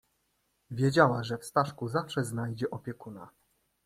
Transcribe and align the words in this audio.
"Wiedziała, 0.71 1.23
że 1.23 1.37
w 1.37 1.45
Staszku 1.45 1.87
zawsze 1.87 2.23
znajdzie 2.23 2.69
opiekuna." 2.71 3.29